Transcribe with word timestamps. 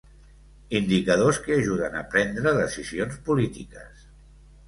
Indicadors 0.79 1.39
que 1.43 1.57
“ajuden 1.57 1.99
a 1.99 2.01
prendre 2.15 2.55
decisions 2.61 3.19
polítiques”. 3.27 4.03